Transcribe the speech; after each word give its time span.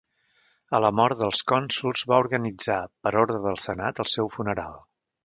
A 0.77 0.77
la 0.85 0.89
mort 0.99 1.19
dels 1.19 1.41
cònsols 1.51 2.03
va 2.11 2.19
organitzar, 2.23 2.79
per 3.09 3.13
ordre 3.25 3.39
del 3.45 3.61
senat, 3.65 4.03
el 4.05 4.11
seu 4.15 4.37
funeral. 4.39 4.81